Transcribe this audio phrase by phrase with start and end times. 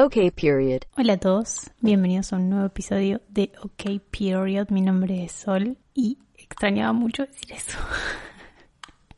[0.00, 0.82] OK Period.
[0.96, 4.68] Hola a todos, bienvenidos a un nuevo episodio de OK Period.
[4.70, 7.76] Mi nombre es Sol y extrañaba mucho decir eso.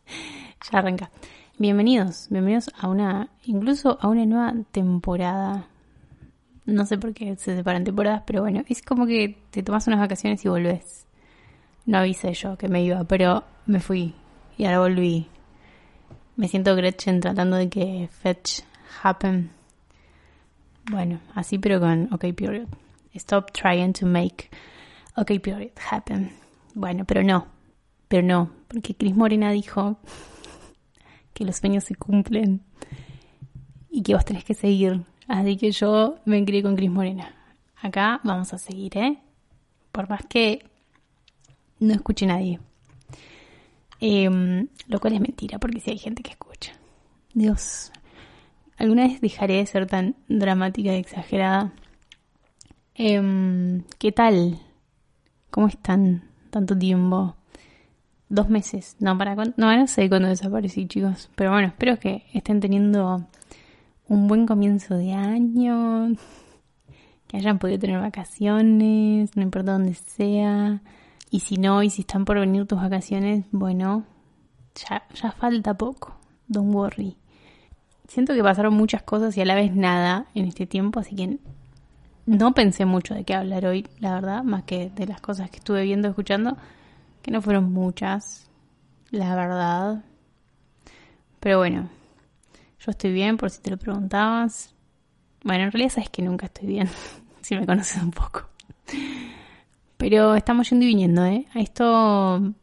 [0.72, 1.10] ya arranca.
[1.58, 5.66] Bienvenidos, bienvenidos a una, incluso a una nueva temporada.
[6.64, 10.00] No sé por qué se separan temporadas, pero bueno, es como que te tomas unas
[10.00, 11.04] vacaciones y volvés.
[11.84, 14.14] No avisé yo que me iba, pero me fui
[14.56, 15.28] y ahora volví.
[16.36, 18.62] Me siento Gretchen tratando de que fetch
[19.02, 19.59] happen.
[20.90, 22.68] Bueno, así pero con OK period.
[23.14, 24.50] Stop trying to make
[25.16, 26.30] OK period happen.
[26.74, 27.46] Bueno, pero no,
[28.08, 29.98] pero no, porque Chris Morena dijo
[31.34, 32.62] que los sueños se cumplen
[33.90, 35.04] y que vos tenés que seguir.
[35.26, 37.34] Así que yo me crié con Chris Morena.
[37.82, 39.18] Acá vamos a seguir, ¿eh?
[39.92, 40.64] Por más que
[41.78, 42.60] no escuche nadie.
[44.00, 46.72] Em, lo cual es mentira, porque si hay gente que escucha.
[47.34, 47.92] Dios,
[48.80, 51.72] ¿alguna vez dejaré de ser tan dramática y exagerada?
[52.94, 54.58] Em, ¿Qué tal?
[55.50, 56.24] ¿Cómo están?
[56.50, 57.36] Tanto tiempo.
[58.30, 58.96] Dos meses.
[58.98, 61.30] No, para no, no sé cuándo desaparecí, chicos.
[61.34, 63.26] Pero bueno, espero que estén teniendo
[64.08, 66.08] un buen comienzo de año.
[67.28, 70.82] Que hayan podido tener vacaciones, no importa dónde sea.
[71.30, 74.04] Y si no, y si están por venir tus vacaciones, bueno,
[74.74, 76.16] ya, ya falta poco.
[76.48, 77.16] Don't worry.
[78.10, 81.38] Siento que pasaron muchas cosas y a la vez nada en este tiempo, así que
[82.26, 85.58] no pensé mucho de qué hablar hoy, la verdad, más que de las cosas que
[85.58, 86.56] estuve viendo, escuchando,
[87.22, 88.50] que no fueron muchas,
[89.12, 90.02] la verdad.
[91.38, 91.88] Pero bueno,
[92.80, 94.74] yo estoy bien, por si te lo preguntabas.
[95.44, 96.88] Bueno, en realidad sabes que nunca estoy bien,
[97.42, 98.48] si me conoces un poco.
[99.98, 101.46] Pero estamos yendo y viniendo, ¿eh?
[101.54, 102.54] A esto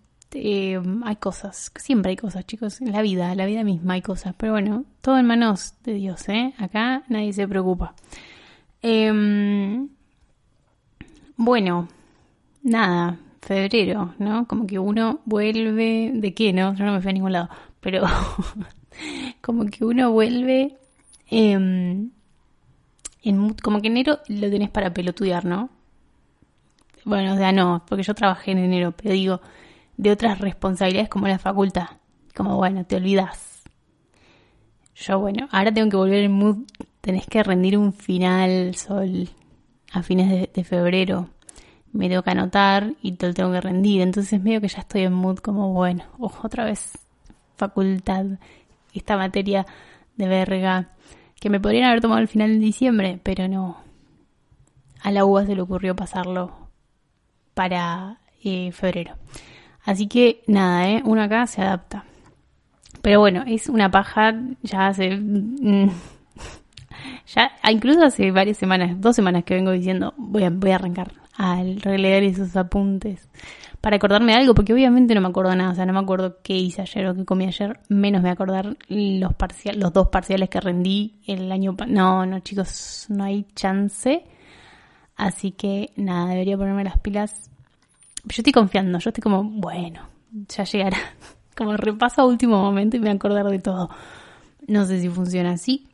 [0.43, 4.01] eh, hay cosas, siempre hay cosas, chicos, en la vida, en la vida misma hay
[4.01, 4.35] cosas.
[4.37, 6.53] Pero bueno, todo en manos de Dios, ¿eh?
[6.57, 7.95] Acá nadie se preocupa.
[8.81, 9.89] Em,
[11.35, 11.87] bueno,
[12.63, 14.47] nada, febrero, ¿no?
[14.47, 16.73] Como que uno vuelve, ¿de qué, no?
[16.75, 17.49] Yo no me fui a ningún lado,
[17.79, 18.03] pero
[19.41, 20.77] como que uno vuelve,
[21.29, 22.11] em,
[23.23, 25.69] en, como que enero lo tenés para pelotudear, ¿no?
[27.05, 29.41] Bueno, o sea, no, porque yo trabajé en enero, pero digo,
[29.97, 31.87] de otras responsabilidades como la facultad,
[32.35, 33.63] como bueno, te olvidas.
[34.95, 36.57] Yo, bueno, ahora tengo que volver en mood,
[37.01, 39.29] tenés que rendir un final, Sol,
[39.91, 41.29] a fines de, febrero.
[41.91, 45.01] Me tengo que anotar y te lo tengo que rendir, entonces medio que ya estoy
[45.01, 46.97] en mood como, bueno, otra vez
[47.55, 48.25] facultad,
[48.93, 49.65] esta materia
[50.15, 50.89] de verga,
[51.39, 53.77] que me podrían haber tomado al final de diciembre, pero no.
[55.01, 56.69] A la UBA se le ocurrió pasarlo
[57.53, 59.15] para eh, febrero.
[59.87, 61.01] Así que nada, ¿eh?
[61.05, 62.03] uno acá se adapta.
[63.01, 65.15] Pero bueno, es una paja ya hace...
[65.15, 65.89] Mm,
[67.33, 71.13] ya incluso hace varias semanas, dos semanas que vengo diciendo voy a, voy a arrancar
[71.37, 73.29] a releer esos apuntes
[73.79, 76.39] para acordarme de algo, porque obviamente no me acuerdo nada, o sea, no me acuerdo
[76.43, 80.49] qué hice ayer o qué comí ayer, menos me acordar los parciales, los dos parciales
[80.49, 84.25] que rendí el año No, no, chicos, no hay chance.
[85.15, 87.49] Así que nada, debería ponerme las pilas.
[88.29, 90.01] Yo estoy confiando, yo estoy como, bueno,
[90.49, 90.97] ya llegará.
[91.55, 93.89] Como repaso a último momento y me voy a acordar de todo.
[94.67, 95.87] No sé si funciona así,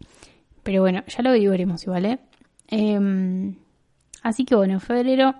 [0.61, 2.19] pero bueno, ya lo veremos igual, ¿eh?
[2.67, 3.55] Em,
[4.23, 5.35] así que bueno, en febrero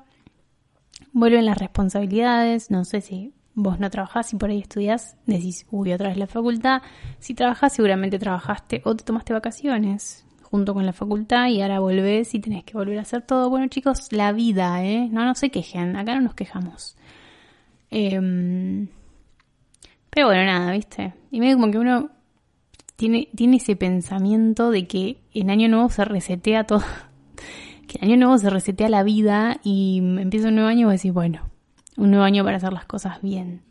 [1.11, 2.71] vuelven las responsabilidades.
[2.71, 6.27] No sé si vos no trabajás y por ahí estudias, decís, uy, otra vez la
[6.27, 6.81] facultad.
[7.19, 12.35] Si trabajás, seguramente trabajaste o te tomaste vacaciones junto con la facultad y ahora volvés
[12.35, 13.49] y tenés que volver a hacer todo.
[13.49, 15.09] Bueno, chicos, la vida, ¿eh?
[15.11, 16.95] No, no se quejen, acá no nos quejamos.
[17.89, 18.87] Em,
[20.11, 21.15] pero bueno, nada, ¿viste?
[21.31, 22.11] Y medio como que uno
[22.95, 26.83] tiene, tiene ese pensamiento de que en Año Nuevo se resetea todo.
[27.87, 30.93] que en Año Nuevo se resetea la vida y empieza un nuevo año y vos
[30.93, 31.49] decís, bueno,
[31.97, 33.63] un nuevo año para hacer las cosas bien.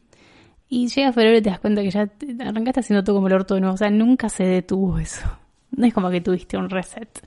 [0.69, 2.10] Y llega febrero y te das cuenta que ya
[2.41, 3.75] arrancaste haciendo todo como el orto de nuevo.
[3.75, 5.41] O sea, nunca se detuvo eso.
[5.72, 7.27] No es como que tuviste un reset.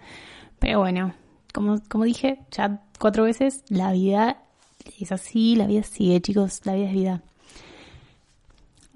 [0.59, 1.13] Pero bueno,
[1.53, 4.37] como, como dije ya cuatro veces, la vida
[4.99, 7.21] es así, la vida sigue, chicos, la vida es vida.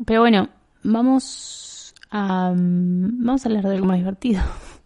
[0.06, 0.50] Pero bueno,
[0.84, 4.42] vamos a, vamos a hablar de algo más divertido.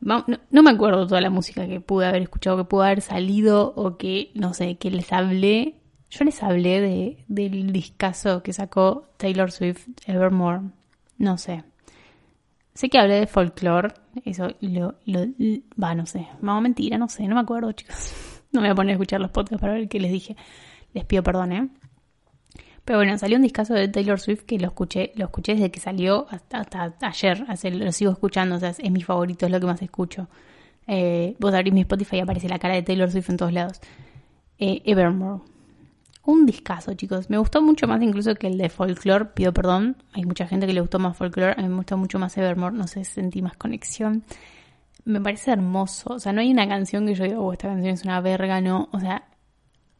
[0.00, 3.72] No, no, me acuerdo toda la música que pude haber escuchado, que pudo haber salido
[3.74, 5.76] o que, no sé, que les hablé.
[6.10, 10.60] Yo les hablé de, del discazo que sacó Taylor Swift, Evermore.
[11.16, 11.64] No sé.
[12.74, 13.94] Sé que hablé de folklore,
[14.24, 15.20] eso lo, lo,
[15.80, 18.12] va, no sé, vamos, mentira, no sé, no me acuerdo, chicos.
[18.52, 20.36] No me voy a poner a escuchar los podcasts para ver qué les dije.
[20.92, 21.68] Les pido perdón, ¿eh?
[22.84, 25.80] Pero bueno, salió un discazo de Taylor Swift que lo escuché, lo escuché desde que
[25.80, 29.82] salió hasta, ayer, lo sigo escuchando, o sea, es mi favorito, es lo que más
[29.82, 30.28] escucho.
[30.86, 33.80] Eh, vos abrís mi Spotify y aparece la cara de Taylor Swift en todos lados.
[34.58, 35.42] Eh, Evermore.
[36.26, 37.28] Un discazo, chicos.
[37.28, 39.26] Me gustó mucho más incluso que el de Folklore.
[39.26, 39.96] Pido perdón.
[40.14, 41.52] Hay mucha gente que le gustó más Folklore.
[41.52, 42.74] A mí me gustó mucho más Evermore.
[42.74, 44.24] No sé, sentí más conexión.
[45.04, 46.14] Me parece hermoso.
[46.14, 48.62] O sea, no hay una canción que yo diga, oh, esta canción es una verga,
[48.62, 48.88] no.
[48.92, 49.28] O sea,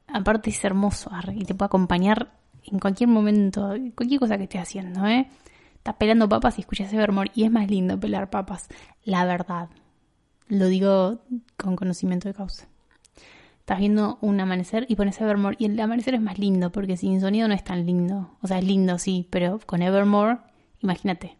[0.09, 1.11] aparte es hermoso.
[1.35, 2.32] Y te puede acompañar
[2.65, 5.29] en cualquier momento, cualquier cosa que estés haciendo, ¿eh?
[5.76, 7.32] Estás pelando papas y escuchas Evermore.
[7.35, 8.69] Y es más lindo pelar papas.
[9.05, 9.69] La verdad.
[10.49, 11.21] Lo digo
[11.59, 12.67] con conocimiento de causa
[13.64, 17.22] estás viendo un amanecer y pones Evermore y el amanecer es más lindo porque sin
[17.22, 18.28] sonido no es tan lindo.
[18.43, 20.37] O sea, es lindo, sí, pero con Evermore,
[20.82, 21.38] imagínate,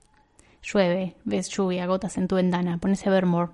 [0.63, 3.53] llueve, ves lluvia, gotas en tu ventana, pones Evermore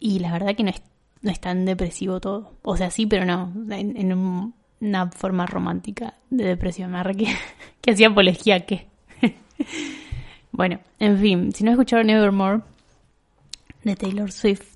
[0.00, 0.80] y la verdad que no es,
[1.20, 2.54] no es tan depresivo todo.
[2.62, 6.94] O sea, sí, pero no, en, una forma romántica de depresión.
[7.14, 7.36] Que,
[7.82, 8.64] que hacía apología
[10.52, 12.62] bueno, en fin, si no escucharon Evermore
[13.84, 14.71] de Taylor Swift,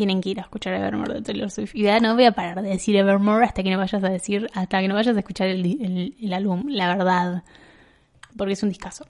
[0.00, 1.74] tienen que ir a escuchar Evermore de Taylor Swift.
[1.74, 4.50] Y ya no voy a parar de decir Evermore hasta que no vayas a decir,
[4.54, 7.44] hasta que no vayas a escuchar el, álbum, la verdad.
[8.34, 9.04] Porque es un discazo.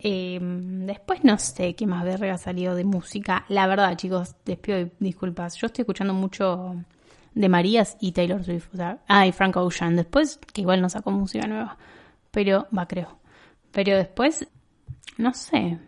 [0.00, 3.44] Em, después no sé qué más verga salió de música.
[3.48, 5.54] La verdad, chicos, les pido disculpas.
[5.58, 6.74] Yo estoy escuchando mucho
[7.32, 8.74] de Marías y Taylor Swift.
[8.74, 9.94] O sea, ah, y Frank Ocean.
[9.94, 11.78] Después, que igual no sacó música nueva.
[12.32, 13.16] Pero, va, creo.
[13.70, 14.44] Pero después,
[15.18, 15.78] no sé.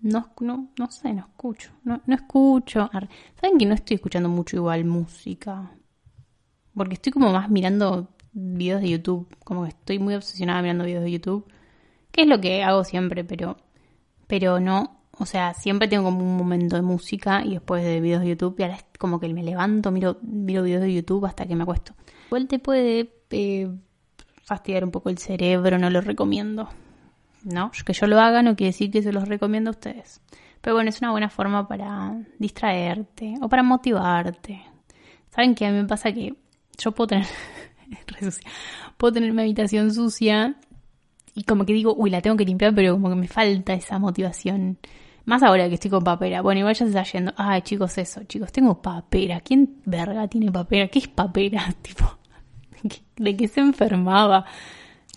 [0.00, 1.70] No, no, no sé, no escucho.
[1.84, 2.88] No, no escucho.
[3.40, 5.70] ¿Saben que no estoy escuchando mucho igual música?
[6.74, 9.26] Porque estoy como más mirando videos de YouTube.
[9.44, 11.46] Como que estoy muy obsesionada mirando videos de YouTube.
[12.10, 13.56] Que es lo que hago siempre, pero,
[14.26, 15.00] pero no.
[15.18, 18.56] O sea, siempre tengo como un momento de música y después de videos de YouTube.
[18.58, 21.62] Y ahora es como que me levanto, miro, miro videos de YouTube hasta que me
[21.62, 21.94] acuesto.
[22.26, 23.70] Igual te puede eh,
[24.44, 26.68] fastidiar un poco el cerebro, no lo recomiendo.
[27.46, 27.70] ¿No?
[27.84, 30.20] Que yo lo haga no quiere decir que se los recomiendo a ustedes.
[30.60, 34.62] Pero bueno, es una buena forma para distraerte o para motivarte.
[35.30, 35.66] ¿Saben qué?
[35.66, 36.34] A mí me pasa que
[36.76, 37.26] yo puedo tener,
[38.96, 40.56] puedo tener mi habitación sucia
[41.34, 43.98] y como que digo, uy, la tengo que limpiar, pero como que me falta esa
[43.98, 44.78] motivación.
[45.24, 46.40] Más ahora que estoy con papera.
[46.40, 47.32] Bueno, igual ya se está yendo.
[47.36, 49.40] Ay, chicos, eso, chicos, tengo papera.
[49.40, 50.88] ¿Quién verga tiene papera?
[50.88, 51.74] ¿Qué es papera?
[51.82, 52.18] Tipo,
[53.16, 54.46] ¿de qué se enfermaba?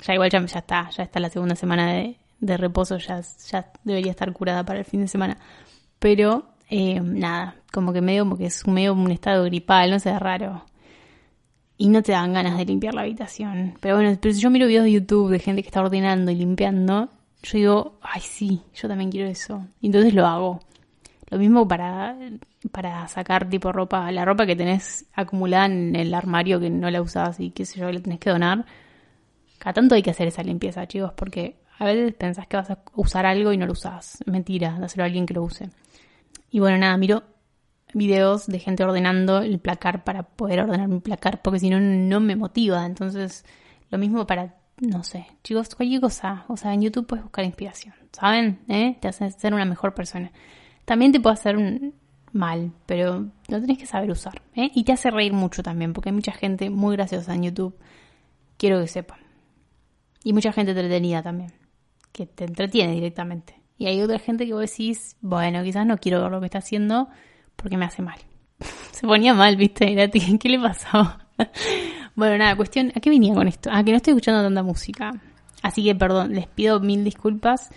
[0.02, 1.94] Ya igual ya, está, ya está la segunda semana
[2.40, 5.38] de, reposo, ya, ya debería estar curada para el fin de semana.
[6.00, 10.66] Pero eh, nada, como que medio, porque es medio un estado gripal, no sé, raro.
[11.78, 13.78] Y no te dan ganas de limpiar la habitación.
[13.80, 16.36] Pero bueno, pero si yo miro videos de YouTube de gente que está ordenando y
[16.36, 17.10] limpiando,
[17.44, 19.66] yo digo, ay sí, yo también quiero eso.
[19.82, 20.60] Y entonces lo hago.
[21.30, 22.18] Lo mismo para,
[22.72, 27.02] para sacar tipo ropa, la ropa que tenés acumulada en el armario que no la
[27.02, 28.66] usabas y qué sé yo, la tenés que donar
[29.60, 32.80] cada tanto hay que hacer esa limpieza, chicos, porque a veces pensás que vas a
[32.96, 34.18] usar algo y no lo usás.
[34.26, 35.70] Mentira, dáselo a alguien que lo use.
[36.50, 37.24] Y bueno, nada, miro
[37.94, 42.20] videos de gente ordenando el placar para poder ordenar mi placar, porque si no, no
[42.20, 42.86] me motiva.
[42.86, 43.46] Entonces,
[43.90, 46.46] lo mismo para, no sé, chicos, cualquier cosa.
[46.48, 48.60] O sea, en YouTube puedes buscar inspiración, ¿saben?
[48.68, 48.98] ¿Eh?
[49.00, 50.32] Te hace ser una mejor persona.
[50.86, 51.58] También te puede hacer
[52.32, 54.42] mal, pero lo tenés que saber usar.
[54.56, 54.72] ¿eh?
[54.74, 57.76] Y te hace reír mucho también, porque hay mucha gente muy graciosa en YouTube.
[58.58, 59.29] Quiero que sepan.
[60.24, 61.54] Y mucha gente entretenida también,
[62.12, 63.60] que te entretiene directamente.
[63.78, 66.58] Y hay otra gente que vos decís, bueno, quizás no quiero ver lo que está
[66.58, 67.08] haciendo
[67.56, 68.20] porque me hace mal.
[68.92, 69.96] Se ponía mal, viste,
[70.40, 71.18] ¿qué le pasó?
[72.16, 73.70] bueno, nada, cuestión, ¿a qué venía con esto?
[73.72, 75.12] A que no estoy escuchando tanta música.
[75.62, 77.70] Así que, perdón, les pido mil disculpas,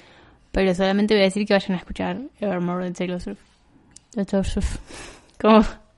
[0.51, 3.41] pero solamente voy a decir que vayan a escuchar Evermore de Taylor Swift.
[4.15, 4.79] Taylor Swift.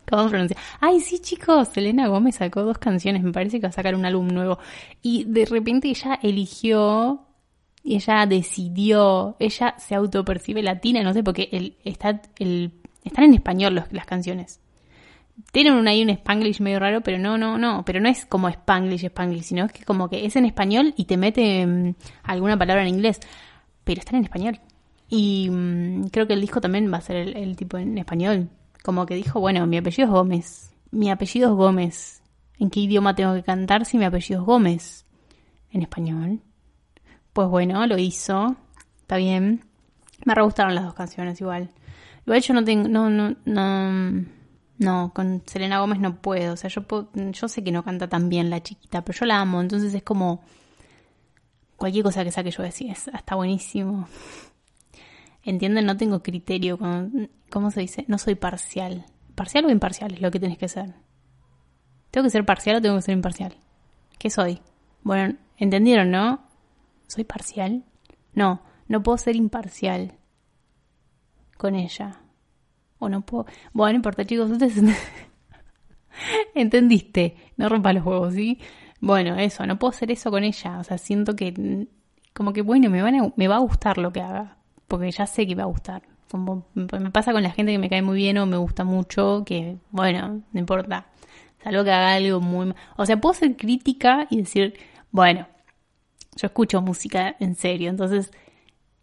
[0.08, 0.22] ¿Cómo?
[0.22, 0.56] ¿Cómo pronuncia?
[0.80, 4.04] Ay, sí, chicos, Selena Gómez sacó dos canciones, me parece que va a sacar un
[4.04, 4.58] álbum nuevo.
[5.02, 7.26] Y de repente ella eligió,
[7.84, 12.72] ella decidió, ella se autopercibe latina, no sé, porque el, está, el,
[13.04, 14.60] están en español las canciones.
[15.52, 18.48] Tienen un, ahí un spanglish medio raro, pero no, no, no, pero no es como
[18.48, 22.82] spanglish, spanglish, sino que como que es en español y te mete mm, alguna palabra
[22.82, 23.20] en inglés,
[23.82, 24.60] pero están en español.
[25.08, 28.48] Y mm, creo que el disco también va a ser el tipo en español.
[28.84, 30.74] Como que dijo, bueno, mi apellido es Gómez.
[30.90, 32.22] Mi apellido es Gómez.
[32.58, 35.06] ¿En qué idioma tengo que cantar si mi apellido es Gómez?
[35.70, 36.42] En español.
[37.32, 38.56] Pues bueno, lo hizo.
[39.00, 39.64] Está bien.
[40.26, 41.70] Me re gustaron las dos canciones igual.
[42.26, 44.24] Igual yo no tengo, no, no, no,
[44.76, 46.52] no, con Selena Gómez no puedo.
[46.52, 49.40] O sea, yo, yo sé que no canta tan bien la chiquita, pero yo la
[49.40, 49.62] amo.
[49.62, 50.42] Entonces es como
[51.76, 54.08] cualquier cosa que saque yo decía, está buenísimo.
[55.44, 55.86] ¿Entienden?
[55.86, 56.78] No tengo criterio.
[57.50, 58.04] ¿Cómo se dice?
[58.08, 59.06] No soy parcial.
[59.34, 60.94] ¿Parcial o imparcial es lo que tienes que ser?
[62.10, 63.54] ¿Tengo que ser parcial o tengo que ser imparcial?
[64.18, 64.60] ¿Qué soy?
[65.02, 66.46] Bueno, ¿entendieron, no?
[67.08, 67.84] ¿Soy parcial?
[68.32, 70.14] No, no puedo ser imparcial
[71.58, 72.20] con ella.
[72.98, 73.46] o no puedo.
[73.72, 74.80] Bueno, no importa, chicos, ustedes
[76.54, 77.36] entendiste.
[77.56, 78.58] No rompa los huevos, ¿sí?
[79.00, 80.78] Bueno, eso, no puedo hacer eso con ella.
[80.78, 81.86] O sea, siento que,
[82.32, 84.56] como que, bueno, me, van me va a gustar lo que haga.
[84.88, 86.02] Porque ya sé que va a gustar.
[86.74, 89.76] Me pasa con la gente que me cae muy bien o me gusta mucho, que,
[89.90, 91.06] bueno, no importa.
[91.62, 92.74] Salvo que haga algo muy.
[92.96, 94.74] O sea, puedo ser crítica y decir,
[95.10, 95.46] bueno,
[96.36, 98.32] yo escucho música en serio, entonces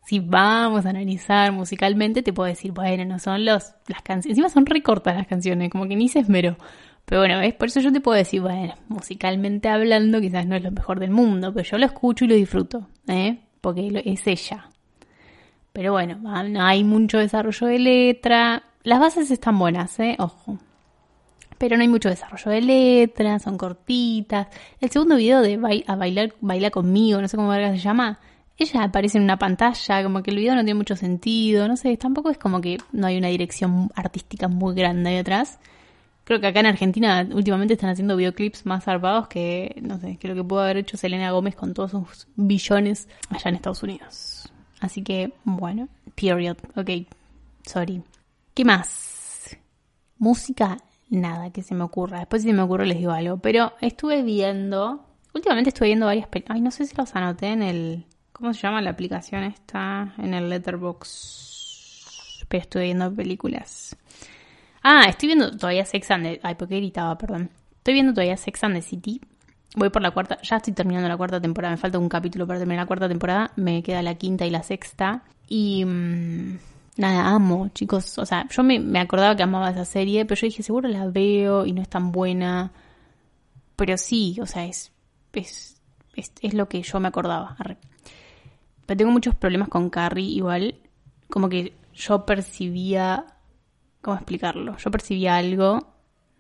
[0.06, 4.50] si vamos a analizar musicalmente, te puedo decir, bueno, no son los, las canciones, encima
[4.50, 6.58] son recortas las canciones, como que ni se esmeró.
[7.06, 10.64] Pero bueno, es por eso yo te puedo decir, bueno, musicalmente hablando, quizás no es
[10.64, 13.40] lo mejor del mundo, pero yo lo escucho y lo disfruto, ¿eh?
[13.62, 14.71] Porque es ella.
[15.74, 18.64] Pero bueno, no hay mucho desarrollo de letra.
[18.84, 20.16] Las bases están buenas, ¿eh?
[20.20, 20.58] Ojo.
[21.58, 24.48] Pero no hay mucho desarrollo de letra, son cortitas.
[24.80, 28.20] El segundo video de a bailar, baila conmigo, no sé cómo se llama,
[28.58, 31.96] ella aparece en una pantalla, como que el video no tiene mucho sentido, no sé,
[31.98, 35.60] tampoco es como que no hay una dirección artística muy grande ahí atrás.
[36.24, 40.28] Creo que acá en Argentina últimamente están haciendo videoclips más zarpados que, no sé, que
[40.28, 44.41] lo que pudo haber hecho Selena Gómez con todos sus billones allá en Estados Unidos.
[44.82, 47.08] Así que, bueno, period, ok,
[47.66, 48.04] sorry.
[48.54, 49.58] ¿Qué más?
[50.18, 50.78] Música,
[51.10, 52.20] nada que se me ocurra.
[52.20, 53.38] Después si se me ocurre les digo algo.
[53.38, 56.56] Pero estuve viendo, últimamente estuve viendo varias películas.
[56.58, 58.06] Ay, no sé si los anoté en el
[58.42, 60.16] ¿Cómo se llama la aplicación esta?
[60.18, 62.44] En el Letterbox.
[62.48, 63.96] Pero estoy viendo películas.
[64.82, 66.40] Ah, estoy viendo todavía Sex and the...
[66.42, 67.52] Ay, porque gritaba, perdón.
[67.78, 69.22] Estoy viendo todavía Sex and the City.
[69.76, 70.40] Voy por la cuarta...
[70.42, 71.74] Ya estoy terminando la cuarta temporada.
[71.74, 73.52] Me falta un capítulo para terminar la cuarta temporada.
[73.56, 75.24] Me queda la quinta y la sexta.
[75.48, 75.86] Y...
[75.86, 76.58] Mm,
[76.98, 78.18] nada, amo, chicos.
[78.18, 81.66] O sea, yo me, acordaba que amaba esa serie, pero yo dije, seguro la veo
[81.66, 82.72] y no es tan buena.
[83.78, 84.92] Pero sí, o sea, es,
[85.34, 85.82] es,
[86.16, 87.56] es, lo que yo me acordaba.
[88.86, 90.76] Pero tengo muchos problemas con Carrie igual.
[91.30, 93.26] Como que yo percibía...
[94.02, 94.76] ¿Cómo explicarlo?
[94.78, 95.91] Yo percibía algo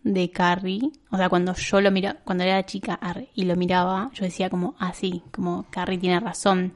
[0.03, 0.91] de Carrie.
[1.11, 2.99] O sea, cuando yo lo miraba, cuando era chica
[3.33, 6.75] y lo miraba, yo decía como, ah, sí, como Carrie tiene razón.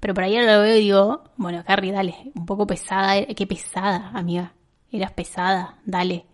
[0.00, 3.24] Pero por ahí ahora lo veo y digo, bueno, Carrie, dale, un poco pesada.
[3.26, 4.54] Qué pesada, amiga.
[4.90, 6.26] Eras pesada, dale.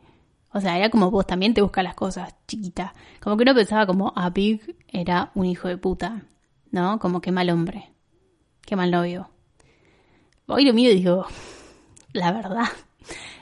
[0.52, 2.94] O sea, era como vos también te buscas las cosas, chiquita.
[3.20, 6.22] Como que no pensaba como, a ah, Big era un hijo de puta,
[6.70, 6.98] ¿no?
[7.00, 7.90] Como que mal hombre.
[8.60, 9.30] Qué mal novio.
[10.46, 11.26] Hoy lo mío y digo,
[12.12, 12.68] la verdad,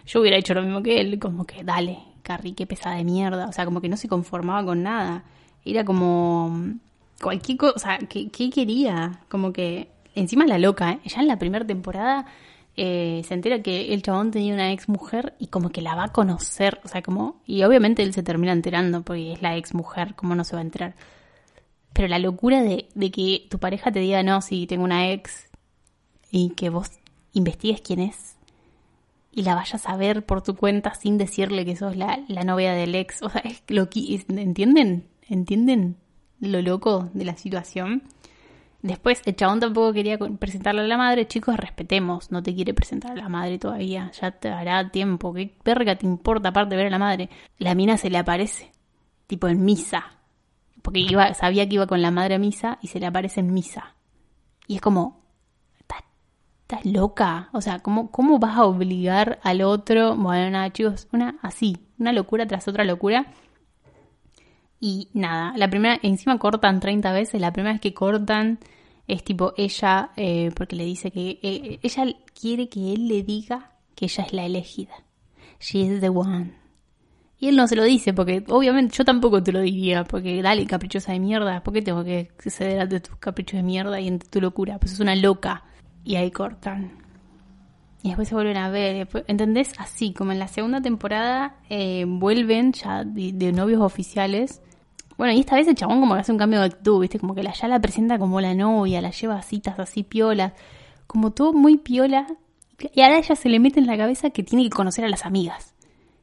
[0.06, 3.48] yo hubiera hecho lo mismo que él, como que dale, Carrie, qué pesada de mierda.
[3.48, 5.24] O sea, como que no se conformaba con nada.
[5.64, 6.74] Era como
[7.20, 9.20] cualquier cosa, sea, ¿qué, quería?
[9.28, 11.00] Como que encima la loca, ¿eh?
[11.04, 12.26] Ya en la primera temporada
[12.76, 16.04] eh, se entera que el chabón tenía una ex mujer y como que la va
[16.04, 19.74] a conocer, o sea, como, y obviamente él se termina enterando porque es la ex
[19.74, 20.94] mujer, ¿cómo no se va a enterar?
[21.92, 25.50] Pero la locura de, que tu pareja te diga, no, si tengo una ex,
[26.30, 26.90] y que vos
[27.34, 28.36] investigues quién es,
[29.32, 32.72] y la vayas a ver por tu cuenta sin decirle que sos la, la novia
[32.72, 33.22] del ex.
[33.22, 35.08] O sea, es lo que, ¿entienden?
[35.28, 35.96] ¿Entienden
[36.40, 38.02] lo loco de la situación?
[38.82, 41.26] Después, el chabón tampoco quería presentarle a la madre.
[41.26, 42.30] Chicos, respetemos.
[42.30, 44.10] No te quiere presentar a la madre todavía.
[44.20, 45.32] Ya te hará tiempo.
[45.32, 47.30] ¿Qué verga te importa aparte de ver a la madre?
[47.58, 48.72] La mina se le aparece.
[49.28, 50.18] Tipo en misa
[50.82, 53.54] porque iba, sabía que iba con la madre a misa y se le aparece en
[53.54, 53.94] misa.
[54.66, 55.21] Y es como,
[56.72, 57.50] ¿estás, loca?
[57.52, 60.16] O sea, ¿cómo, ¿cómo vas a obligar al otro?
[60.16, 63.26] Bueno, nada, chicos, una así, una locura tras otra locura.
[64.80, 68.58] Y nada, la primera, encima cortan 30 veces, la primera vez que cortan
[69.06, 72.06] es tipo ella, eh, porque le dice que eh, ella
[72.38, 74.94] quiere que él le diga que ella es la elegida.
[75.60, 76.52] She is the one.
[77.38, 80.66] Y él no se lo dice, porque obviamente yo tampoco te lo diría, porque dale,
[80.66, 84.26] caprichosa de mierda, ¿por qué tengo que ceder ante tus caprichos de mierda y ante
[84.28, 84.78] tu locura?
[84.78, 85.64] Pues es una loca.
[86.04, 87.02] Y ahí cortan.
[88.02, 89.09] Y después se vuelven a ver.
[89.28, 89.73] ¿Entendés?
[89.78, 94.61] Así, como en la segunda temporada eh, vuelven ya de, novios oficiales.
[95.16, 97.21] Bueno, y esta vez el chabón como que hace un cambio de actitud, ¿viste?
[97.21, 100.52] Como que la, ya la presenta como la novia, la lleva citas así piolas.
[101.06, 102.26] Como todo muy piola.
[102.92, 105.25] Y ahora ella se le mete en la cabeza que tiene que conocer a las
[105.25, 105.75] amigas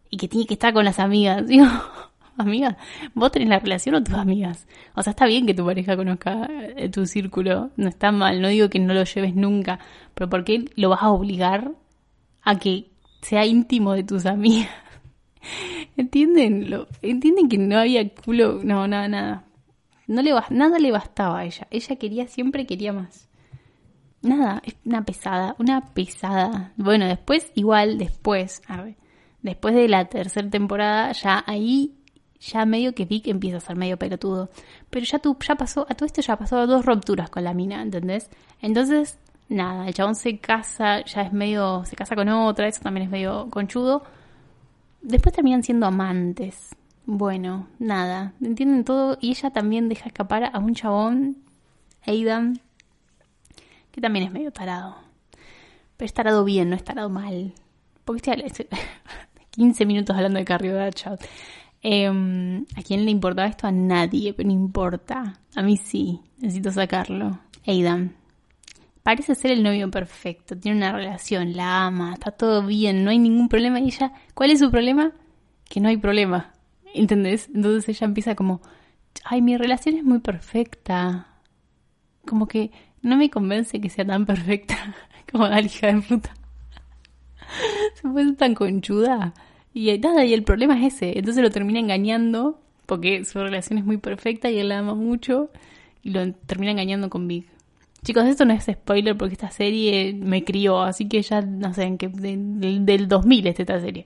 [0.09, 1.47] y que tiene que estar con las amigas.
[1.47, 1.65] Digo,
[2.39, 2.77] amiga,
[3.13, 4.67] vos tenés la relación o tus amigas.
[4.95, 8.47] O sea, está bien que tu pareja conozca eh, tu círculo, no está mal, no
[8.47, 9.79] digo que no lo lleves nunca,
[10.13, 11.71] pero ¿por qué lo vas a obligar
[12.41, 12.91] a que
[13.21, 14.69] sea íntimo de tus amigas?
[15.97, 16.69] ¿Entienden?
[16.69, 18.59] Lo, ¿Entienden que no había culo?
[18.63, 19.43] No, nada, nada.
[20.07, 21.67] No le, nada le bastaba a ella.
[21.69, 23.29] Ella quería, siempre quería más.
[24.21, 26.73] Nada, es una pesada, una pesada.
[26.77, 28.95] Bueno, después, igual, después, a ver
[29.41, 31.95] después de la tercera temporada, ya ahí,
[32.39, 34.49] ya medio que Vic empieza a ser medio pelotudo.
[34.89, 37.81] Pero ya tú, ya pasó, a todo esto ya pasó dos rupturas con la mina,
[37.81, 38.29] ¿entendés?
[38.61, 39.17] Entonces,
[39.49, 43.11] nada, el chabón se casa, ya es medio, se casa con otra, eso también es
[43.11, 44.03] medio conchudo.
[45.01, 46.75] Después terminan siendo amantes.
[47.05, 51.37] Bueno, nada, entienden todo y ella también deja escapar a un chabón,
[52.05, 52.61] Aidan,
[53.91, 54.95] que también es medio tarado.
[55.97, 57.53] Pero es tarado bien, no es tarado mal.
[58.05, 58.67] Porque estoy
[59.51, 61.17] 15 minutos hablando de Carrie Bradshaw.
[61.81, 63.67] Em, ¿A quién le importaba esto?
[63.67, 65.39] A nadie, pero no importa.
[65.55, 67.39] A mí sí, necesito sacarlo.
[67.65, 68.15] Aidan.
[69.03, 73.17] Parece ser el novio perfecto, tiene una relación, la ama, está todo bien, no hay
[73.17, 73.79] ningún problema.
[73.79, 75.13] Y ella, ¿cuál es su problema?
[75.69, 76.53] Que no hay problema.
[76.93, 77.49] ¿Entendés?
[77.53, 78.61] Entonces ella empieza como,
[79.23, 81.27] ay, mi relación es muy perfecta.
[82.25, 82.71] Como que
[83.01, 84.95] no me convence que sea tan perfecta
[85.31, 86.33] como la hija de puta.
[87.95, 89.33] Se fue tan conchuda.
[89.73, 91.17] Y nada, y el problema es ese.
[91.17, 95.49] Entonces lo termina engañando porque su relación es muy perfecta y él la ama mucho
[96.01, 97.45] y lo termina engañando con Big.
[98.03, 101.83] Chicos, esto no es spoiler porque esta serie me crió, así que ya no sé
[101.83, 104.05] en qué del, 2000 es esta serie.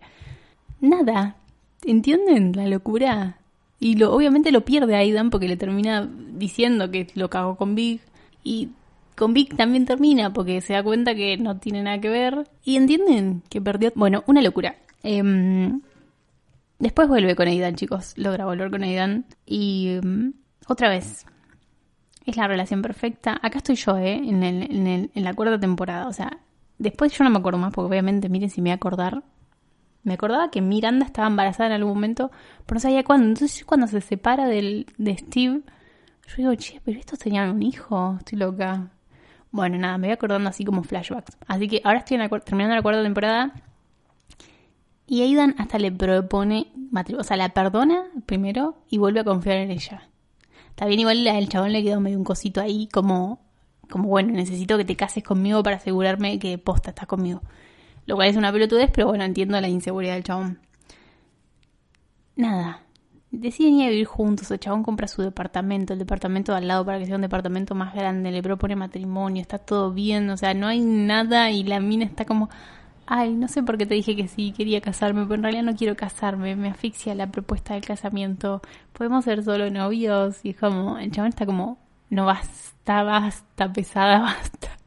[0.82, 1.38] Nada,
[1.86, 3.38] ¿entienden la locura?
[3.80, 8.02] Y lo, obviamente lo pierde Aidan porque le termina diciendo que lo cagó con Big
[8.44, 8.70] y
[9.16, 12.78] con Big también termina porque se da cuenta que no tiene nada que ver y
[12.78, 14.76] entienden que perdió, bueno, una locura.
[15.04, 15.82] Em,
[16.80, 18.14] después vuelve con Aidan, chicos.
[18.18, 19.26] Logra volver con Aidan.
[19.46, 20.34] Y em,
[20.68, 21.26] otra vez.
[22.26, 23.38] Es la relación perfecta.
[23.42, 24.16] Acá estoy yo, ¿eh?
[24.16, 26.08] En, en, la cuarta temporada.
[26.08, 26.40] O sea,
[26.78, 29.24] después yo no me acuerdo más porque obviamente, miren si me voy a acordar.
[30.04, 32.32] Me acordaba que Miranda estaba embarazada en algún momento,
[32.66, 33.28] pero no sabía cuándo.
[33.28, 35.62] Entonces cuando se separa del, de Steve,
[36.28, 38.16] yo digo, che, pero estos tenían un hijo.
[38.20, 38.90] Estoy loca.
[39.52, 41.38] Bueno, nada, me voy acordando así como flashbacks.
[41.48, 43.54] Así que ahora estoy terminando la cuarta temporada
[45.14, 47.22] y Aidan hasta le propone matrimonio.
[47.22, 50.10] O sea, la perdona primero y vuelve a confiar en ella.
[50.70, 53.40] Está bien, igual el chabón le quedó medio un cosito ahí como,
[53.92, 57.44] como bueno, necesito que te cases conmigo para asegurarme que posta estás conmigo.
[58.08, 60.60] Lo cual es una pelotudez, pero bueno, entiendo la inseguridad del chabón.
[62.36, 62.82] Nada.
[63.30, 64.50] Deciden ir a vivir juntos.
[64.50, 67.76] El chabón compra su departamento, el departamento de al lado para que sea un departamento
[67.76, 68.32] más grande.
[68.32, 70.32] Le propone matrimonio, está todo bien.
[70.32, 72.50] O sea, no hay nada y la mina está como
[73.16, 75.76] ay, no sé por qué te dije que sí, quería casarme, pero en realidad no
[75.76, 78.60] quiero casarme, me asfixia la propuesta del casamiento,
[78.92, 81.78] podemos ser solo novios, y es como, el chabón está como,
[82.10, 84.80] no basta, basta, pesada, basta,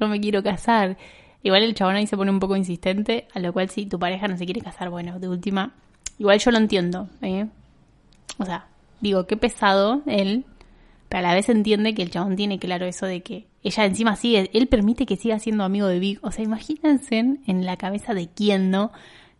[0.00, 0.96] yo me quiero casar.
[1.44, 4.26] Igual el chabón ahí se pone un poco insistente, a lo cual si tu pareja
[4.26, 5.74] no se quiere casar, bueno, de última,
[6.18, 7.46] igual yo lo entiendo, ¿eh?
[8.38, 8.66] O sea,
[9.00, 10.44] digo, qué pesado él,
[11.08, 14.16] pero a la vez entiende que el chabón tiene claro eso de que ella encima
[14.16, 16.18] sigue, él permite que siga siendo amigo de Big.
[16.22, 18.90] O sea, imagínense en la cabeza de quién, ¿no?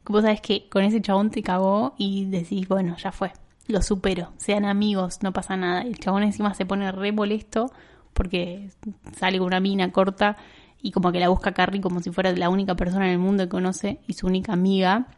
[0.05, 3.33] Vos sabes que con ese chabón te cagó y decís, bueno, ya fue,
[3.67, 5.83] lo supero, sean amigos, no pasa nada.
[5.83, 7.71] El chabón encima se pone re molesto
[8.15, 8.71] porque
[9.17, 10.37] sale con una mina corta
[10.81, 13.45] y como que la busca Carrie como si fuera la única persona en el mundo
[13.45, 15.09] que conoce y su única amiga.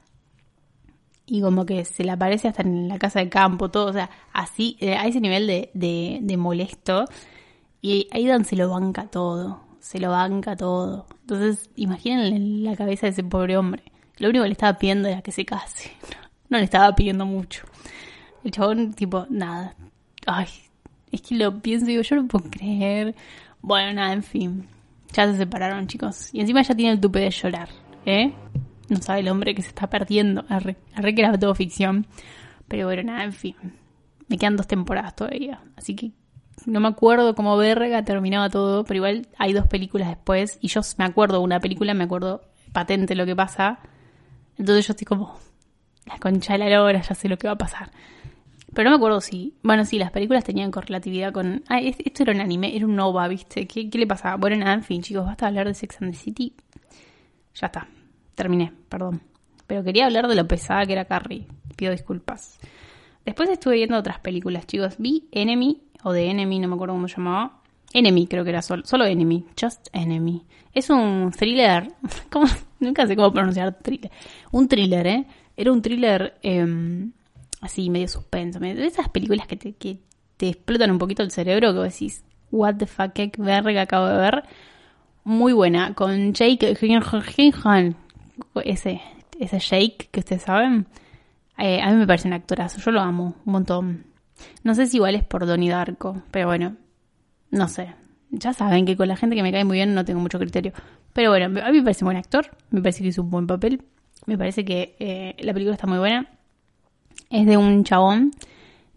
[1.27, 4.11] Y como que se le aparece hasta en la casa de campo, todo, o sea,
[4.33, 7.05] así, eh, a ese nivel de, de molesto.
[7.83, 11.07] Y Aidan se lo banca todo, se lo banca todo.
[11.23, 13.83] Entonces, imaginen la cabeza de ese pobre hombre.
[14.19, 15.91] Lo único que le estaba pidiendo era que se case.
[16.51, 17.65] No, le estaba pidiendo mucho.
[18.43, 19.77] El chabón, tipo, nada.
[20.27, 20.49] Ay,
[21.13, 23.15] es que lo pienso y digo, yo no puedo creer.
[23.63, 24.67] Bueno, nada, en fin.
[25.13, 26.35] Ya se separaron, chicos.
[26.35, 27.69] Y encima ya tiene el tupe de llorar,
[28.05, 28.33] ¿eh?
[28.89, 30.45] No sabe el hombre que se está perdiendo.
[30.49, 32.05] Arre, arre que era todo ficción.
[32.67, 33.55] Pero bueno, nada, en fin.
[34.27, 35.61] Me quedan dos temporadas todavía.
[35.77, 36.11] Así que
[36.67, 40.81] no me acuerdo cómo verga terminaba todo, pero igual hay dos películas después y yo
[40.99, 42.43] me acuerdo de una película, me acuerdo
[42.73, 43.81] patente lo que pasa.
[44.59, 45.39] Entonces yo estoy como,
[46.07, 47.91] la concha de la lora, ya sé lo que va a pasar.
[48.75, 52.33] Pero no me acuerdo si, bueno, sí, las películas tenían correlatividad con, ah, esto era
[52.33, 53.67] un anime, era un Nova, ¿viste?
[53.67, 54.37] ¿Qué, qué le pasaba?
[54.37, 56.55] Bueno, nada, en fin, chicos, basta hablar de Sex and the City.
[57.55, 57.89] Ya está,
[58.35, 59.23] terminé, perdón.
[59.67, 61.47] Pero quería hablar de lo pesada que era Carrie.
[61.77, 62.59] Pido disculpas.
[63.25, 64.97] Después estuve viendo otras películas, chicos.
[64.99, 67.61] Vi Enemy o de Enemy, no me acuerdo cómo se llamaba.
[67.93, 70.45] Enemy, creo que era solo, solo Enemy, Just Enemy.
[70.73, 71.93] Es un thriller,
[72.31, 72.47] ¿cómo?
[72.79, 74.11] nunca sé cómo pronunciar thriller.
[74.53, 75.27] Un thriller, ¿eh?
[75.57, 77.13] Era un thriller em,
[77.61, 78.59] así, medio suspenso.
[78.59, 79.99] De esas películas que te, que
[80.37, 84.07] te explotan un poquito el cerebro, que vos decís, what the fuck, qué verga acabo
[84.07, 84.45] de ver.
[85.25, 87.95] Muy buena, con Jake Gyllenhaal,
[88.65, 89.03] ese,
[89.39, 90.87] ese Jake que ustedes saben.
[91.59, 94.10] Eh, a mí me parece un actorazo, yo lo amo un montón.
[94.65, 96.77] No sé si igual es por Donnie Darko, pero bueno,
[97.51, 97.95] no sé.
[98.31, 100.73] Ya saben que con la gente que me cae muy bien no tengo mucho criterio.
[101.13, 103.47] Pero bueno, a mí me parece un buen actor, me parece que hizo un buen
[103.47, 103.83] papel,
[104.27, 106.29] me parece que eh, la película está muy buena.
[107.31, 108.33] Es de un chabón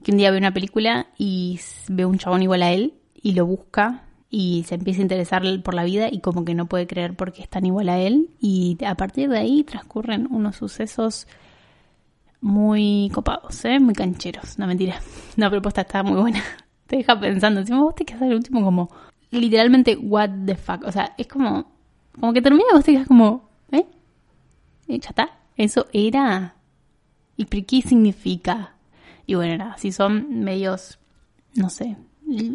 [0.04, 3.46] que un día ve una película y ve un chabón igual a él y lo
[3.46, 7.16] busca y se empieza a interesar por la vida y como que no puede creer
[7.16, 11.28] porque es tan igual a él y a partir de ahí transcurren unos sucesos
[12.44, 13.80] muy copados, ¿eh?
[13.80, 15.00] muy cancheros, no mentira,
[15.38, 16.44] la propuesta está muy buena,
[16.88, 18.90] te deja pensando, si vos te quedas el último como
[19.32, 21.72] literalmente what the fuck, o sea, es como
[22.20, 23.88] como que termina y vos te quedas como, ¿eh?
[24.88, 25.00] ¿Eh?
[25.00, 25.40] ¿Ya está?
[25.56, 26.56] Eso era
[27.38, 28.76] ¿y qué significa?
[29.26, 31.00] Y bueno, nada, si son medios
[31.56, 31.96] no sé,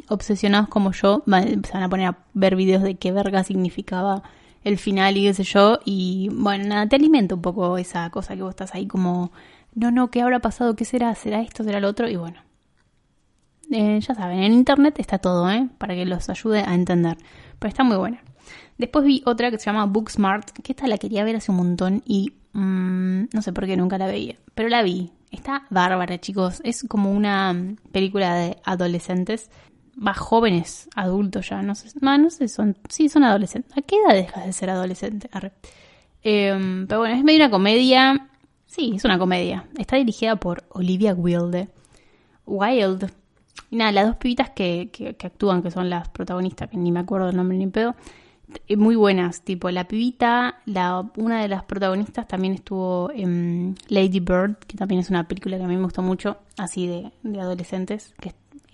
[0.09, 4.23] obsesionados como yo, se van a poner a ver videos de qué verga significaba
[4.65, 5.79] el final y qué sé yo.
[5.85, 9.33] Y bueno, nada, te alimenta un poco esa cosa que vos estás ahí como,
[9.75, 10.77] no, no, ¿qué habrá pasado?
[10.77, 11.15] ¿Qué será?
[11.15, 11.65] ¿Será esto?
[11.65, 12.09] ¿Será lo otro?
[12.09, 12.41] Y bueno,
[13.71, 15.69] eh, ya saben, en internet está todo, ¿eh?
[15.79, 17.19] Para que los ayude a entender.
[17.59, 18.23] Pero está muy buena.
[18.79, 22.03] Después vi otra que se llama Booksmart, que esta la quería ver hace un montón
[22.07, 25.11] y mm, no sé por qué nunca la veía, pero la vi.
[25.31, 26.63] Está bárbara, chicos.
[26.65, 27.55] Es como una
[27.93, 29.51] película de adolescentes,
[29.95, 33.77] más jóvenes, adultos ya, no sé, no, sé, son, sí, son adolescentes.
[33.77, 35.29] ¿A qué edad dejas de ser adolescente?
[36.23, 38.28] Em, pero bueno, es medio una comedia.
[38.69, 39.67] Sí, es una comedia.
[39.77, 41.69] Está dirigida por Olivia Wilde.
[42.47, 43.11] Wild.
[43.71, 46.93] Y nada, las dos pibitas que, que, que actúan, que son las protagonistas, que ni
[46.93, 47.97] me acuerdo el nombre ni pedo,
[48.77, 54.57] muy buenas, tipo la pibita, la, una de las protagonistas también estuvo en Lady Bird,
[54.67, 58.15] que también es una película que a mí me gustó mucho, así de, de adolescentes.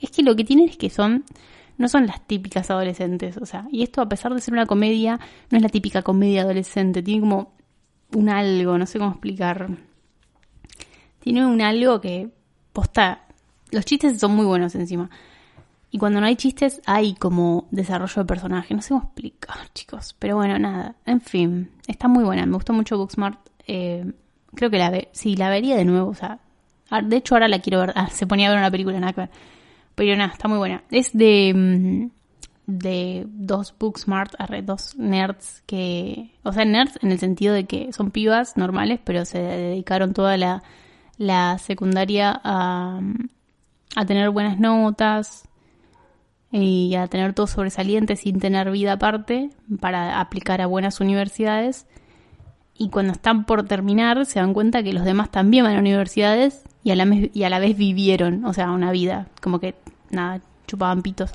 [0.00, 1.24] Es que lo que tienen es que son,
[1.78, 5.18] no son las típicas adolescentes, o sea, y esto a pesar de ser una comedia,
[5.50, 7.53] no es la típica comedia adolescente, tiene como
[8.14, 9.68] un algo, no sé cómo explicar.
[11.20, 12.30] Tiene un algo que
[12.72, 13.22] posta,
[13.70, 15.10] los chistes son muy buenos encima.
[15.90, 18.74] Y cuando no hay chistes, hay como desarrollo de personaje.
[18.74, 20.16] No sé cómo explicar, chicos.
[20.18, 20.96] Pero bueno, nada.
[21.06, 22.44] En fin, está muy buena.
[22.46, 23.38] Me gustó mucho Booksmart.
[23.68, 24.04] Eh,
[24.56, 25.08] creo que la ve.
[25.12, 26.10] Sí, la vería de nuevo.
[26.10, 26.40] O sea,
[27.00, 27.92] de hecho, ahora la quiero ver.
[27.94, 29.28] Ah, se ponía a ver una película, nada que.
[29.94, 30.82] Pero nada, está muy buena.
[30.90, 32.10] Es de.
[32.66, 36.30] De dos Booksmart, dos nerds que.
[36.42, 40.36] O sea, nerds en el sentido de que son pibas normales, pero se dedicaron toda
[40.36, 40.62] la,
[41.18, 43.00] la secundaria a,
[43.96, 45.48] a tener buenas notas
[46.50, 49.50] y a tener todo sobresaliente sin tener vida aparte
[49.80, 51.86] para aplicar a buenas universidades.
[52.76, 56.62] Y cuando están por terminar se dan cuenta que los demás también van a universidades
[56.84, 59.74] y a la, y a la vez vivieron, o sea, una vida, como que
[60.10, 61.32] nada, chupaban pitos,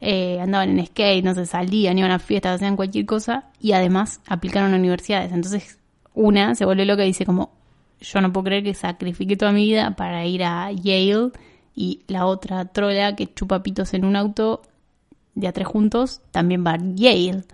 [0.00, 4.20] eh, andaban en skate, no se salían, iban a fiestas, hacían cualquier cosa y además
[4.26, 5.32] aplicaron a universidades.
[5.32, 5.78] Entonces
[6.14, 7.52] una se vuelve loca y dice como,
[8.00, 11.30] yo no puedo creer que sacrifique toda mi vida para ir a Yale
[11.74, 14.62] y la otra trola que chupa pitos en un auto
[15.34, 17.44] de a tres juntos también va a Yale.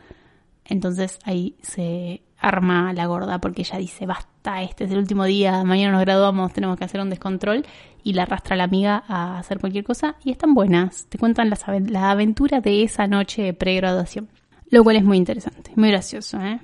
[0.64, 5.64] Entonces ahí se arma la gorda porque ella dice, basta, este es el último día,
[5.64, 7.64] mañana nos graduamos, tenemos que hacer un descontrol
[8.02, 12.10] y la arrastra la amiga a hacer cualquier cosa y están buenas, te cuentan la
[12.10, 14.28] aventura de esa noche de pregraduación,
[14.68, 16.38] lo cual es muy interesante, muy gracioso.
[16.40, 16.60] ¿eh?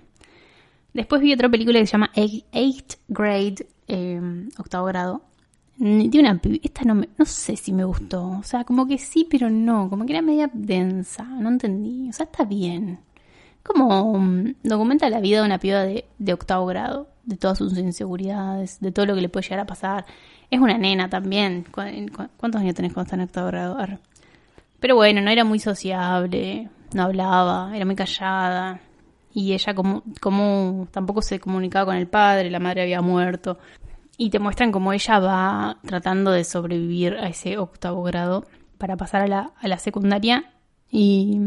[0.92, 4.20] Después vi otra película que se llama Eighth Grade, eh,
[4.58, 5.22] octavo grado,
[5.78, 9.48] de una esta no, no sé si me gustó, o sea, como que sí, pero
[9.48, 12.98] no, como que era media densa, no entendí, o sea, está bien.
[13.72, 17.78] Como um, documenta la vida de una piba de, de, octavo grado, de todas sus
[17.78, 20.06] inseguridades, de todo lo que le puede llegar a pasar.
[20.50, 21.64] Es una nena también.
[21.70, 23.78] ¿Cuántos años tenés cuando estás en octavo grado?
[24.80, 28.80] Pero bueno, no era muy sociable, no hablaba, era muy callada.
[29.33, 33.59] Y ella como, como tampoco se comunicaba con el padre, la madre había muerto
[34.16, 38.44] y te muestran cómo ella va tratando de sobrevivir a ese octavo grado
[38.78, 40.52] para pasar a la, a la secundaria
[40.90, 41.38] y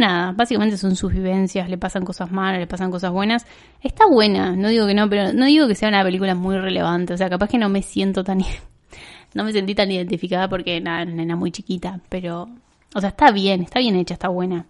[0.00, 3.46] nada, básicamente son sus vivencias, le pasan cosas malas, le pasan cosas buenas.
[3.82, 7.14] Está buena, no digo que no, pero no digo que sea una película muy relevante,
[7.14, 8.40] o sea, capaz que no me siento tan
[9.34, 12.48] no me sentí tan identificada porque nada, nena muy chiquita, pero
[12.94, 14.66] o sea, está bien, está bien hecha, está buena.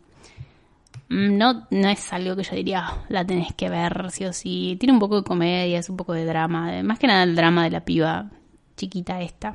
[1.08, 4.32] Mm, no, no es algo que yo diría, ah, la tenés que ver, sí o
[4.32, 4.76] sí.
[4.78, 6.82] Tiene un poco de comedia, es un poco de drama.
[6.82, 8.30] Más que nada el drama de la piba
[8.76, 9.52] chiquita esta.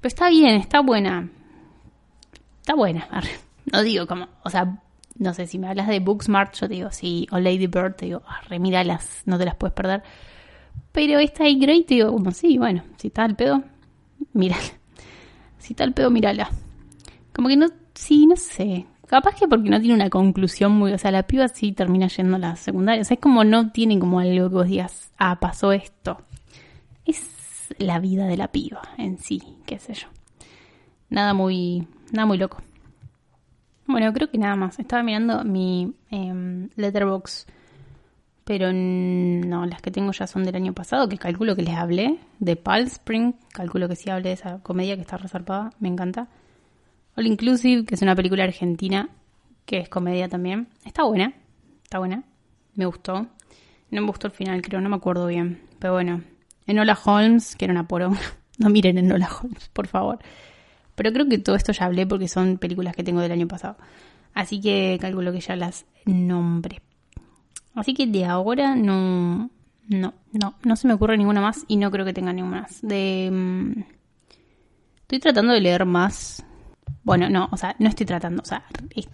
[0.00, 1.28] Pero está bien, está buena.
[2.60, 3.08] Está buena.
[3.72, 4.82] No digo como, o sea,
[5.16, 8.06] no sé, si me hablas de Booksmart, yo te digo sí, o Lady Bird, te
[8.06, 10.02] digo, ah, remíralas, no te las puedes perder.
[10.92, 13.62] Pero esta y Great, te digo, como sí, bueno, si está al pedo,
[14.32, 14.62] mírala.
[15.58, 16.48] Si está al pedo, mírala.
[17.34, 18.86] Como que no, sí, no sé.
[19.06, 22.36] Capaz que porque no tiene una conclusión muy, o sea, la piba sí termina yendo
[22.36, 25.38] a la secundaria, o sea, es como no tiene como algo que vos digas, ah,
[25.38, 26.22] pasó esto.
[27.04, 30.06] Es la vida de la piba en sí, qué sé yo.
[31.10, 32.62] Nada muy, nada muy loco.
[33.90, 34.78] Bueno, creo que nada más.
[34.78, 37.46] Estaba mirando mi eh, letterbox,
[38.44, 42.18] pero no, las que tengo ya son del año pasado, que calculo que les hablé,
[42.38, 46.28] de Palm Spring, calculo que sí hablé de esa comedia que está resarpada, me encanta.
[47.16, 49.08] All Inclusive, que es una película argentina,
[49.66, 50.68] que es comedia también.
[50.84, 51.34] Está buena,
[51.82, 52.22] está buena.
[52.76, 53.26] Me gustó.
[53.90, 55.62] No me gustó el final, creo, no me acuerdo bien.
[55.80, 56.22] Pero bueno.
[56.64, 58.12] Enola Holmes, que era una poro.
[58.58, 60.18] No miren Enola Holmes, por favor.
[61.00, 63.78] Pero creo que todo esto ya hablé porque son películas que tengo del año pasado.
[64.34, 66.82] Así que calculo que ya las nombré.
[67.74, 69.48] Así que de ahora no.
[69.88, 72.82] No, no, no se me ocurre ninguna más y no creo que tenga ninguna más.
[72.82, 73.30] De.
[73.32, 73.80] Mm,
[75.00, 76.44] estoy tratando de leer más.
[77.02, 78.42] Bueno, no, o sea, no estoy tratando.
[78.42, 78.64] O sea,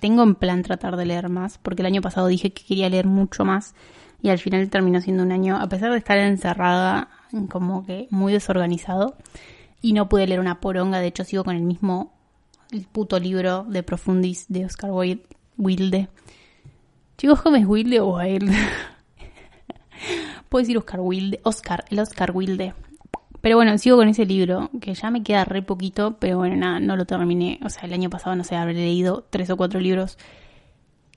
[0.01, 3.07] tengo en plan tratar de leer más porque el año pasado dije que quería leer
[3.07, 3.77] mucho más
[4.21, 7.11] y al final terminó siendo un año, a pesar de estar encerrada,
[7.49, 9.17] como que muy desorganizado
[9.81, 12.13] y no pude leer una poronga, de hecho sigo con el mismo
[12.71, 14.91] el puto libro de Profundis de Oscar
[15.57, 16.09] Wilde.
[17.17, 18.53] Chicos, ¿cómo es Wilde o Wilde?
[20.49, 22.75] Puedo decir Oscar Wilde, Oscar, el Oscar Wilde.
[23.41, 26.81] Pero bueno, sigo con ese libro, que ya me queda re poquito, pero bueno, nada,
[26.81, 27.61] no lo terminé.
[27.65, 30.19] O sea, el año pasado, no sé, habré leído tres o cuatro libros.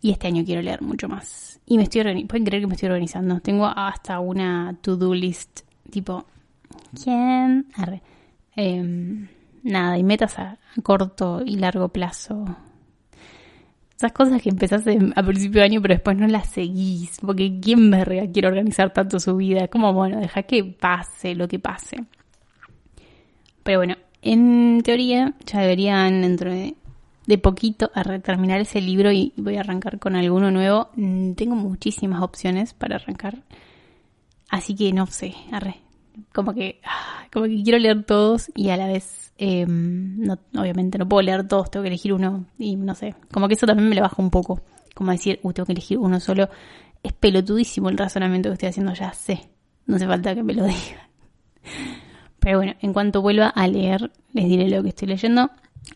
[0.01, 1.59] Y este año quiero leer mucho más.
[1.65, 3.39] Y me estoy pueden creer que me estoy organizando.
[3.39, 6.25] Tengo hasta una to-do list, tipo,
[7.03, 7.67] ¿quién?
[7.75, 8.01] Arre.
[8.61, 9.29] Em,
[9.63, 12.43] nada, y metas a, corto y largo plazo.
[13.95, 14.83] Esas cosas que empezás
[15.15, 19.17] a principio de año pero después no las seguís, porque ¿quién verga quiere organizar tanto
[19.21, 19.69] su vida?
[19.69, 22.03] Como, bueno, deja que pase lo que pase.
[23.63, 26.75] Pero bueno, en teoría ya deberían dentro de,
[27.27, 30.89] de poquito a terminar ese libro y voy a arrancar con alguno nuevo.
[30.95, 33.41] Mm, tengo muchísimas opciones para arrancar.
[34.49, 35.77] Así que no sé, arre,
[36.33, 36.81] como que,
[37.31, 41.47] como que quiero leer todos y a la vez, em, no, obviamente no puedo leer
[41.47, 44.21] todos, tengo que elegir uno y no sé, como que eso también me lo baja
[44.21, 44.61] un poco,
[44.93, 46.49] como decir, uh, tengo que elegir uno solo.
[47.01, 49.49] Es pelotudísimo el razonamiento que estoy haciendo, ya sé,
[49.85, 51.09] no hace falta que me lo digan.
[52.39, 55.49] Pero bueno, en cuanto vuelva a leer, les diré lo que estoy leyendo.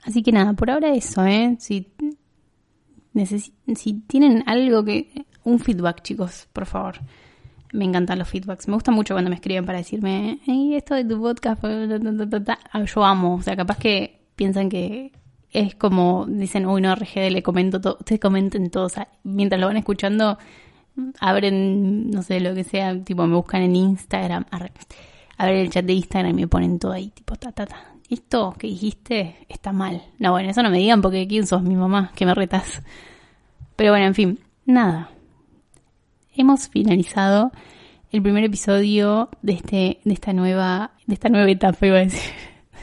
[0.04, 1.56] Así que nada, por ahora eso, ¿eh?
[1.60, 1.92] Si,
[3.76, 5.26] si tienen algo que...
[5.46, 7.00] Un feedback, chicos, por favor
[7.74, 8.68] me encantan los feedbacks.
[8.68, 13.04] Me gusta mucho cuando me escriben para decirme, hey, esto de tu podcast, ah, yo
[13.04, 13.36] amo.
[13.36, 15.12] O sea, capaz que piensan que
[15.52, 17.98] es como, dicen, uy, no, RGD, le comento todo.
[18.00, 18.86] Ustedes comenten todo.
[18.86, 20.38] O sea, mientras lo van escuchando,
[21.20, 25.94] abren, no sé, lo que sea, tipo, me buscan en Instagram, abren el chat de
[25.94, 27.96] Instagram y me ponen todo ahí, tipo, ta, ta, ta.
[28.08, 30.04] Esto que dijiste está mal.
[30.20, 32.12] No, bueno, eso no me digan porque ¿quién sos mi mamá?
[32.16, 32.84] Que me retas.
[33.76, 35.10] Pero bueno, en fin, nada
[36.36, 37.52] hemos finalizado
[38.12, 42.32] el primer episodio de este de esta nueva de esta nueva etapa iba a decir.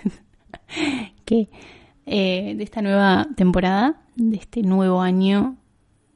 [1.24, 1.48] Que
[2.06, 5.56] eh, de esta nueva temporada de este nuevo año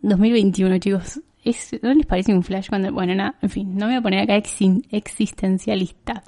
[0.02, 1.20] 2021 chicos.
[1.44, 4.02] Es, ¿no les parece un flash cuando bueno nada en fin no me voy a
[4.02, 6.24] poner acá existencialista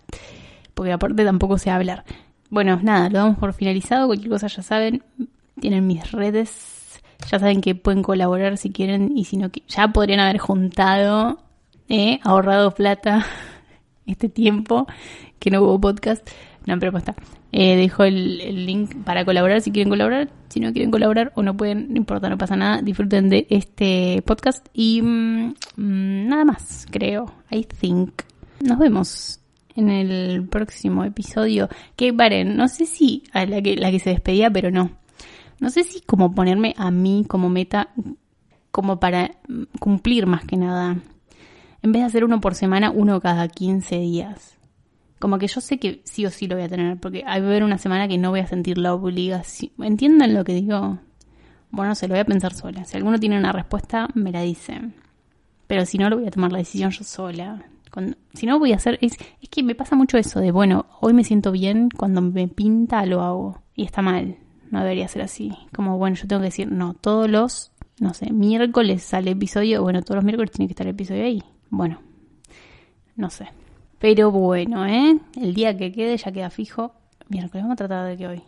[0.74, 2.04] porque aparte tampoco sé hablar.
[2.50, 5.02] Bueno nada lo damos por finalizado cualquier cosa ya saben
[5.58, 6.75] tienen mis redes
[7.30, 11.38] ya saben que pueden colaborar si quieren y si no, ya podrían haber juntado,
[11.88, 13.26] eh, ahorrado plata
[14.06, 14.86] este tiempo
[15.38, 16.28] que no hubo podcast.
[16.66, 17.14] No, pero está.
[17.52, 20.30] Eh, dejo el, link para colaborar si quieren colaborar.
[20.48, 22.82] Si no quieren colaborar o no pueden, no importa, no pasa nada.
[22.82, 27.32] Disfruten de este podcast y mm, mm, nada más, creo.
[27.50, 28.22] I think.
[28.60, 29.40] Nos vemos
[29.76, 31.68] en el próximo episodio.
[31.94, 34.90] Que paren, no sé si a la que, la que se despedía, pero no
[35.58, 37.88] no sé si como ponerme a mí como meta,
[38.70, 39.32] como para
[39.80, 40.98] cumplir más que nada.
[41.82, 44.58] En vez de hacer uno por semana, uno cada 15 días.
[45.18, 47.64] Como que yo sé que sí o sí lo voy a tener, porque hay haber
[47.64, 49.72] una semana que no voy a sentir la obligación.
[49.78, 50.98] ¿Entienden lo que digo?
[51.70, 52.84] Bueno, se lo voy a pensar sola.
[52.84, 54.78] Si alguno tiene una respuesta, me la dice.
[55.66, 57.64] Pero si no, lo voy a tomar la decisión yo sola.
[58.34, 58.98] si no, voy a hacer...
[59.00, 62.46] Es, es que me pasa mucho eso de, bueno, hoy me siento bien, cuando me
[62.46, 63.62] pinta lo hago.
[63.74, 64.36] Y está mal
[64.70, 65.52] no debería ser así.
[65.74, 70.02] Como, bueno, yo tengo que decir, no, todos los, no sé, miércoles sale episodio, bueno,
[70.02, 71.42] todos los miércoles tiene que estar el episodio ahí.
[71.70, 72.00] Bueno,
[73.16, 73.48] no sé.
[73.98, 75.18] Pero bueno, ¿eh?
[75.40, 76.92] El día que quede ya queda fijo.
[77.28, 78.42] Miércoles, vamos a tratar de que hoy.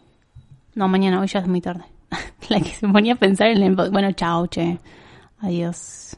[0.74, 1.84] No, mañana, hoy ya es muy tarde.
[2.48, 3.74] La que se ponía a pensar en el...
[3.74, 4.78] Bueno, chao, che.
[5.40, 6.16] Adiós.